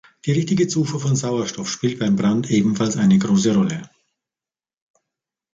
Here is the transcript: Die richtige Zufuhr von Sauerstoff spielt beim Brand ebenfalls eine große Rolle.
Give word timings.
Die 0.25 0.31
richtige 0.31 0.67
Zufuhr 0.67 0.99
von 0.99 1.15
Sauerstoff 1.15 1.69
spielt 1.69 1.99
beim 1.99 2.15
Brand 2.15 2.49
ebenfalls 2.49 2.97
eine 2.97 3.19
große 3.19 3.53
Rolle. 3.53 3.87